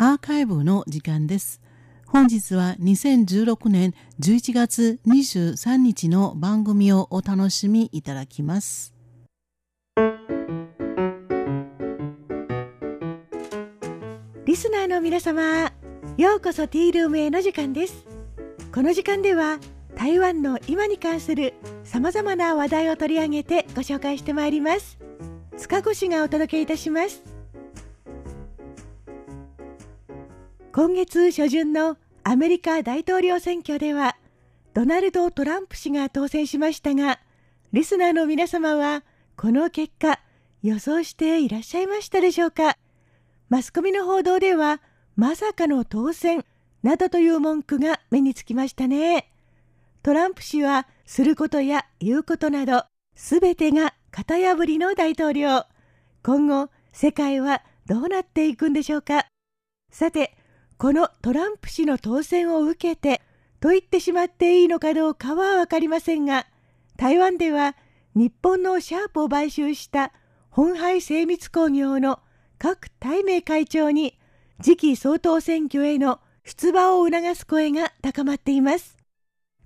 [0.00, 1.60] アーカイブの時間です。
[2.06, 8.94] 本日は2016年11月23日の番組をお楽しみいただきます。
[14.44, 15.72] リスナーの皆様、
[16.16, 18.06] ようこそティールームへの時間です。
[18.72, 19.58] この時間では
[19.96, 24.96] 台湾の今に関するさまざまな話題を取り上げてご紹介してまいります。
[25.56, 27.27] 塚越がお届けいたします。
[30.80, 34.16] 今月初旬のアメリカ大統領選挙では
[34.74, 37.18] ドナルド・トランプ氏が当選しましたが
[37.72, 39.02] リスナーの皆様は
[39.36, 40.20] この結果
[40.62, 42.76] 予想していらっしゃいましたでしょうか？
[43.48, 44.80] マスコミの報道では
[45.16, 46.44] まさかの当選
[46.84, 49.32] などという文句が目につきましたね。
[50.04, 52.84] トランプ氏はすることや言うことなど
[53.16, 55.64] 全てが型破りの大統領。
[56.22, 59.26] 今後世界はどうなっていくんでしょうか？
[59.90, 60.37] さて
[60.78, 63.20] このトランプ氏の当選を受けて
[63.60, 66.46] と言ってしまっていいのかどうかは分かりませんが
[66.96, 67.74] 台湾では
[68.14, 70.12] 日本のシャープを買収した
[70.50, 72.20] 本廃精密工業の
[72.58, 74.18] 各対名会長に
[74.62, 78.96] 次期総統選挙への出馬を促す声が高まっています。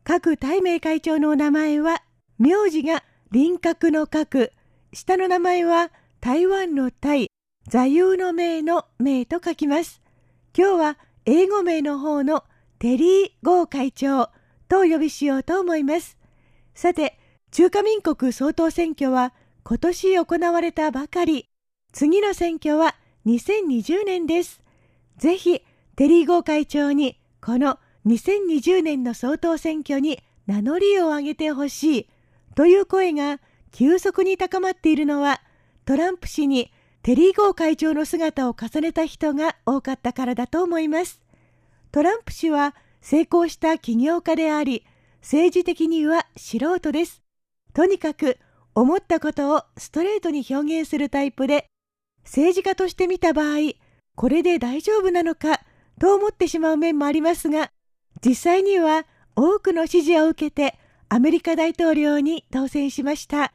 [0.04, 2.02] 各対名会長の名前は
[2.38, 4.50] 名字が輪郭の角
[4.92, 7.28] 下の名前は台湾の台。
[7.68, 10.02] 座右の銘の銘と書きます。
[10.54, 12.44] 今日は英語名の方の
[12.78, 14.30] テリー・ゴー会長
[14.68, 16.16] とお呼びしようと思います。
[16.74, 17.18] さて、
[17.52, 21.48] 中華民国総統選挙は今年行われたばかり。
[21.92, 24.60] 次の選挙は2020年です。
[25.16, 25.62] ぜひ、
[25.94, 32.08] テリー・ゴー会長にこの2020年の総統選挙に名乗りを上げてほしい
[32.56, 33.38] という声が
[33.70, 35.40] 急速に高まっているのは
[35.84, 41.20] トランプ氏にテリー・ゴー会長の姿を重ねた人が多かったからだと思います。
[41.90, 44.86] トランプ氏は成功した起業家であり、
[45.20, 47.22] 政治的には素人です。
[47.74, 48.38] とにかく
[48.74, 51.66] 思ったことをストレートに表現するタイプで、
[52.22, 53.72] 政治家として見た場合、
[54.14, 55.60] これで大丈夫なのか
[56.00, 57.72] と思ってしまう面もありますが、
[58.24, 63.52] 実際には多くの支持を受けてアメリカ大統領に当選しました。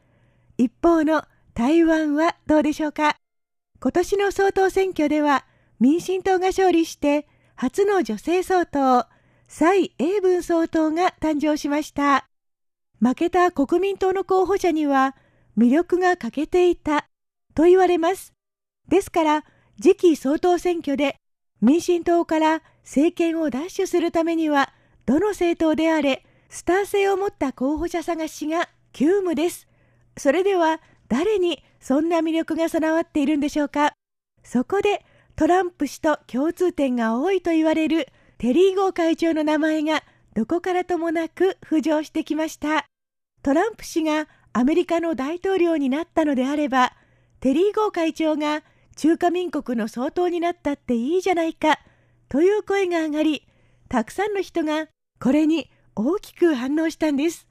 [0.57, 3.17] 一方の台湾はどうでしょうか？
[3.79, 5.45] 今年の総統選挙では
[5.79, 9.05] 民進党が勝利して初の女性総統
[9.47, 12.27] 蔡英文総統が誕生しました。
[12.99, 15.15] 負けた国民党の候補者には
[15.57, 17.07] 魅力が欠けていた
[17.53, 18.33] と言われます。
[18.87, 19.45] ですから
[19.79, 21.17] 次期総統選挙で
[21.61, 24.73] 民進党から政権を奪取するためには
[25.05, 29.67] どの政党であれスター性を持った候補者探しが急務です。
[30.17, 33.93] それでは誰にそんな魅力が備わっているんでしょうか？
[34.43, 35.05] そこで
[35.35, 38.07] トランプ氏と共通点が多いと言われる
[38.37, 42.85] テリー・ゴー会長の名前がどこからともなく浮上してきました。
[43.43, 46.93] トランプ氏がアメリカの大統領になったのであれば
[47.39, 48.63] テリー・ゴー会長が
[48.95, 51.79] 中華民国の総統になったっていいじゃないか
[52.29, 53.47] という声が上がり
[53.89, 54.87] たくさんの人が
[55.19, 57.47] これに大きく反応したんです。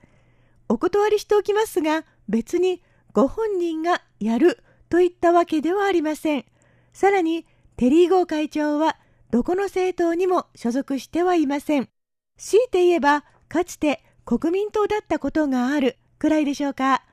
[0.68, 2.82] お断りしておきますが別に
[3.16, 6.44] ご本人がやるといったわけではありません。
[6.92, 7.46] さらに、
[7.78, 8.98] テリー・ゴー会長は
[9.30, 11.88] どこの政党にも所属してはいません。
[12.36, 17.04] 強いて言えば、かつて国民党だったことがあるくらいでしょうか。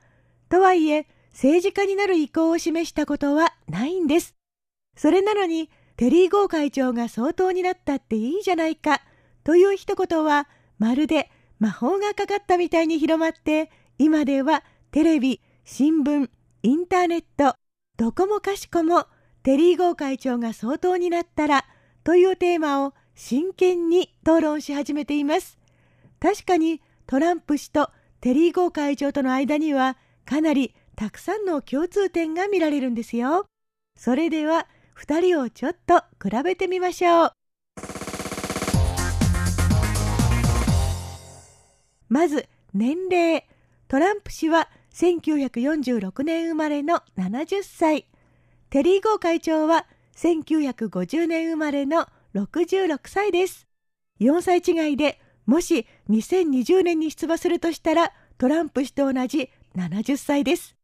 [0.50, 4.34] とはいえ、政治家になる意向を示したことはないんです。
[4.98, 9.00] それなのに、テリー・ゴー会長が総統になったっていいじゃないか、
[9.42, 10.48] という一言は、
[10.78, 16.28] まるで魔法がかかったみたいに広まって、今ではテレビ、新聞、
[16.62, 17.54] インターネット、
[17.96, 19.06] どこもかしこも
[19.42, 21.64] テリー・ゴー会長が総統になったら
[22.04, 25.58] というテーマを真剣に討論し始めています。
[26.20, 33.46] 確かにトランプ氏とテリー・ゴー会長との間にはかなりたくさんの共通点が見られるんですよ。
[33.96, 34.66] それでは
[34.98, 37.32] 2人をちょっと比べてみましょう。
[42.10, 43.46] まず年齢。
[43.86, 48.06] トランプ氏は1946年生まれの70歳。
[48.70, 49.86] テリー・ゴー会長は
[50.16, 53.66] 1950年生まれの66歳です。
[54.20, 60.76] 4歳違いでもし2020年に出馬するとしたらトランプ氏と同じ70歳です。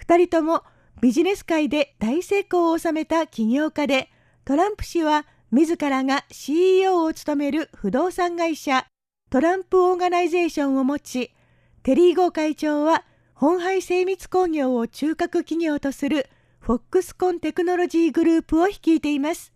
[0.00, 0.62] 2人とも
[1.00, 4.10] ビジネス界で大成功を収めた起業家で
[4.44, 8.86] トランプ氏は自らが CEO を務める不動産会社
[9.28, 11.32] トランプオーガナイゼーションを持ち
[11.82, 13.04] テリー・ゴー会長は
[13.38, 19.52] 本廃精密工業を中核企業とするフォックスコンテクノロジーグループを率いています。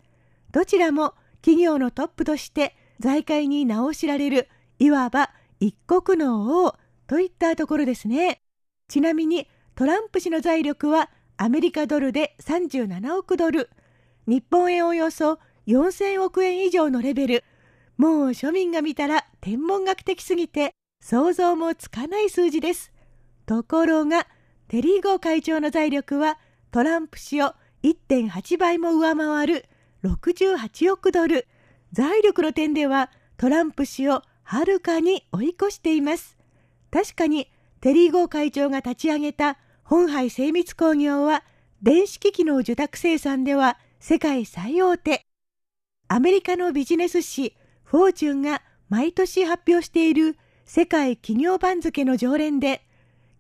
[0.52, 4.48] どちらも企業のトップとして財界に名を知られる
[4.78, 5.30] いわば
[5.60, 8.42] 一国の王といったところですね。
[8.86, 13.70] ちなみにトランプ氏の財力はアメリカドルで37億ドル、
[14.26, 15.38] 日本円およそ
[15.68, 17.44] 4000億円以上のレベル。
[17.96, 22.89] もう庶民が見たら天文学的すぎて想像もつかない数字です。
[23.50, 24.28] ところが、
[24.68, 26.38] テリー・ゴー会長の財力は
[26.70, 27.52] トランプ氏を
[27.82, 29.64] 1.8倍も上回る
[30.04, 31.48] 68億ドル。
[31.90, 36.38] 財力の点ではトランプ氏をはるかに追い越しています。
[36.92, 37.50] 確かに
[37.80, 41.42] テリー・ゴー会長が立ち上げた本杯精密工業は
[41.82, 45.26] 電子機器の受託生産では世界最大手。
[46.06, 52.86] アメリカのビジネス誌フォーチュンが毎年発表している世界企業番付の常連で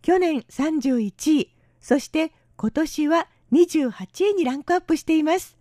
[0.02, 5.56] 去年31位、そして今年は28位にランクアップしています。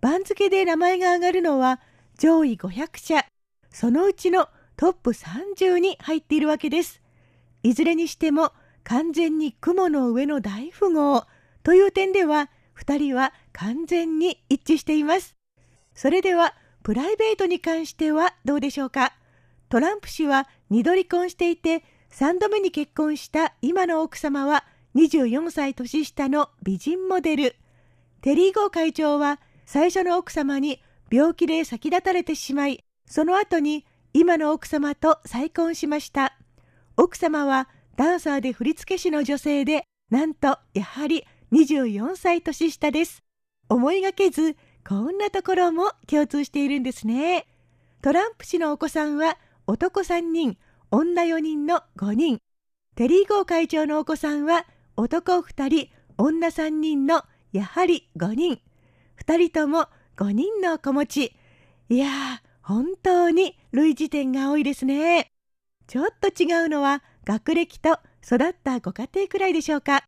[0.00, 1.80] 番付で名前が挙がるのは
[2.18, 3.24] 上位500社、
[3.70, 7.02] そのうちのトップ30に入っているわけです。
[7.62, 8.52] いずれにしても
[8.84, 11.24] 完全に雲の上の大富豪
[11.62, 15.36] という点では2人は完全に一致しています。
[15.94, 19.12] それではプライベートに関してはどうでしょうか
[19.68, 24.64] トランプ氏は2度離婚していて3度目に結婚した今の奥様は
[24.94, 27.56] 24歳年下の美人モデル。
[28.20, 36.36] テリー・ゴー会長は最初の奥様に病気で先立たれてしまい、その後に今の奥様と再婚しました。
[36.96, 43.22] 奥様はダンサーで振付師の女性で、なんとやはり24歳年下です。
[43.68, 47.46] 思いがけず、こんなところも共通しているんですね。
[48.02, 50.58] トランプ氏のお子さんは男3人、
[50.92, 52.40] 女4人の5人。
[52.96, 54.66] テリー・ゴー会長のお子さんは
[54.96, 55.88] 男2人、
[56.18, 57.22] 女3人の
[57.52, 58.60] やはり5人。
[59.24, 61.36] 2人とも5人の子持ち。
[61.88, 62.10] いやー、
[62.62, 65.30] 本当に類似点が多いですね。
[65.86, 70.02] ちょっと違うのは学歴と育ったご家庭くらいでしょうか。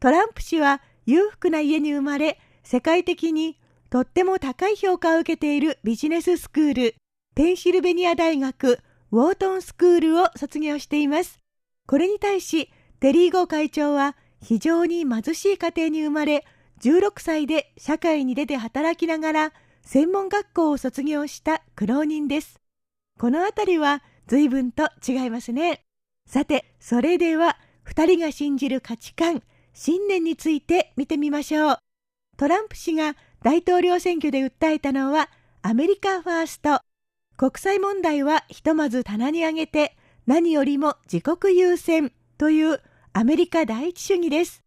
[0.00, 3.60] トランプ氏は裕福な家に生まれ、世界的に
[3.90, 6.94] とっても高い評価を受けているビジネススクール、
[7.34, 8.80] ペンシルベニア大学
[9.14, 11.38] ウォートンスクールを卒業しています。
[11.86, 16.44] これに対し、テリー・ゴ会長は非常に貧しい家庭に生まれ、
[16.82, 19.52] 16歳で社会に出て働きながら
[19.82, 22.60] 専門学校を卒業した苦労人です。
[23.16, 25.82] このあたりは随分と違いますね。
[26.26, 27.56] さて、それでは
[27.86, 29.44] 2人が信じる価値観、
[29.74, 31.78] 信念について見てみましょう。
[32.36, 33.14] トランプ氏が
[33.44, 35.30] 大統領選挙で訴えたのは
[35.62, 36.80] アメリカファースト。
[37.36, 39.96] 国際問題はひとまず棚に上げて
[40.26, 42.80] 何よりも自国優先という
[43.12, 44.62] アメリカ第一主義です。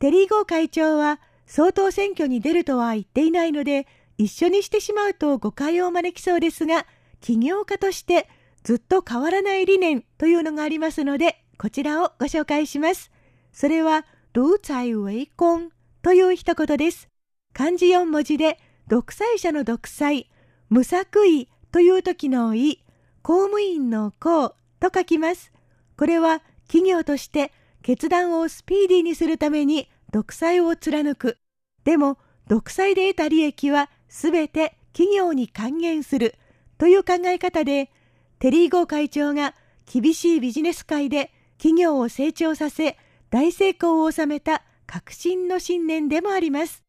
[0.00, 3.86] テリー・ゴー会長は総統選挙に出るとは言っていないので
[4.16, 6.86] 一緒にしてしまうと誤解を招きそうですが
[7.20, 8.28] 起業家として
[8.62, 13.10] ずっと変わらない理念というのがありますのでこちらをご紹介します。
[13.52, 15.70] それは、独裁為根
[16.02, 17.08] という一言です。
[17.52, 20.30] 漢字4文字で、独裁者の独裁、
[20.68, 22.82] 無作為という時の意、
[23.22, 25.52] 公務員の公と書きます。
[25.96, 31.38] これは企業として決断をスピーディーにするために独裁を貫く。
[31.84, 36.34] でも、独裁で得た利益はすべて企業に還元する
[36.78, 37.90] という考え方で、
[38.38, 42.96] テリー・ゴー会長が厳しいビジネス界で企業を成長させ、
[43.30, 46.82] 大成功を収めた革新の信念でもあります。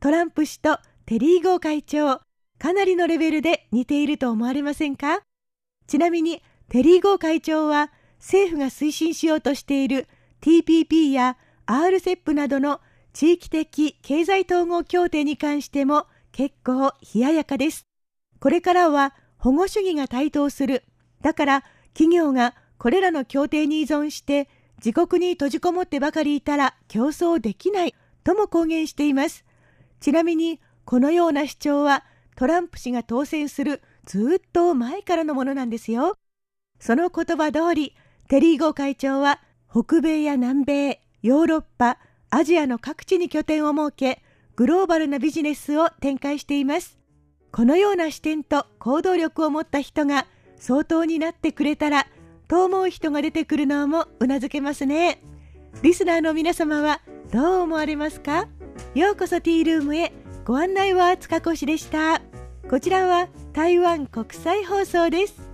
[0.00, 2.20] トランプ氏とテリー・ゴー会長、
[2.58, 5.20] かなりのレベルで似ていると思われませんか？
[5.86, 10.06] ちなみに、テリー・ゴー会長は政府が推進しようとしている
[10.40, 11.36] TPP や
[11.66, 12.80] RCEP などの
[13.12, 17.86] 地域的経済統合協定に関しても結構冷ややかです。
[18.40, 20.84] これからは保護主義が台頭する。
[21.22, 24.48] だから企業がこれらの協定に依存して
[24.84, 29.44] 自国に閉じこもってばかりいたら競争できないとも公言しています。
[30.00, 32.04] ちなみにこのような主張は
[32.38, 36.16] トランプ氏が当選するずっと前からのものなんですよ。
[36.78, 37.96] その言葉通り、
[38.28, 41.98] テリー・ゴ会長は北米や南米、ヨーロッパ、
[42.30, 44.22] アジアの各地に拠点を設け、
[44.54, 46.96] グローバルなビジネスを展開しています。
[47.50, 50.24] このような視点と行動力を持った人が
[50.58, 52.06] 総統になってくれたら、
[52.46, 55.20] と思う人が出てくるのもうなずけますね。
[55.82, 57.00] リスナーの皆様は
[57.32, 58.46] どう思われますか？
[58.94, 60.12] ようこそティールームへ
[60.44, 62.22] ご案内は塚越でした。
[62.68, 65.47] こちらは台湾国際放送です。